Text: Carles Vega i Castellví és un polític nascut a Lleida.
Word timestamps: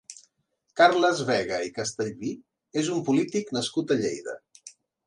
Carles 0.81 1.21
Vega 1.27 1.59
i 1.67 1.75
Castellví 1.77 2.35
és 2.85 2.93
un 2.97 3.07
polític 3.13 3.57
nascut 3.61 3.97
a 3.97 4.01
Lleida. 4.03 4.41